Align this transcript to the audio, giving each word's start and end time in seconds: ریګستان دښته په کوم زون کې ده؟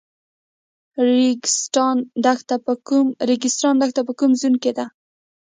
ریګستان 1.07 1.97
دښته 2.25 4.03
په 4.07 4.13
کوم 4.19 4.31
زون 4.41 4.55
کې 4.63 4.71
ده؟ 4.77 4.85